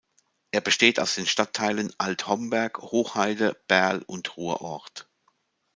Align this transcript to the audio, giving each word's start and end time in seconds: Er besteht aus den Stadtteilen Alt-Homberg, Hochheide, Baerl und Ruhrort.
Er 0.49 0.61
besteht 0.61 0.99
aus 0.99 1.13
den 1.13 1.27
Stadtteilen 1.27 1.93
Alt-Homberg, 1.99 2.79
Hochheide, 2.79 3.55
Baerl 3.67 4.01
und 4.07 4.35
Ruhrort. 4.35 5.07